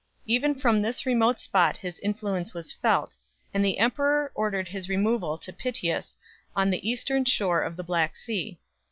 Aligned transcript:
Even 0.25 0.55
from 0.55 0.81
this 0.81 1.05
remote 1.05 1.39
spot 1.39 1.77
his 1.77 1.99
influence 1.99 2.55
was 2.55 2.73
felt, 2.73 3.15
and 3.53 3.63
the 3.63 3.77
emperor 3.77 4.31
ordered 4.33 4.67
his 4.69 4.89
removal 4.89 5.37
to 5.37 5.53
Pityus 5.53 6.17
on 6.55 6.71
the 6.71 6.89
eastern 6.89 7.23
shore 7.23 7.61
of 7.61 7.75
the 7.75 7.83
Black 7.83 8.15
Sea. 8.15 8.57